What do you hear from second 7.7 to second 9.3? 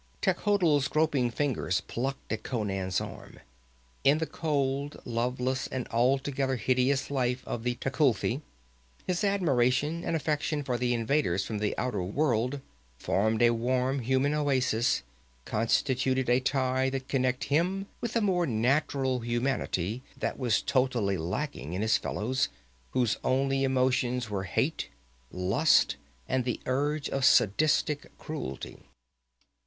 Tecuhltli his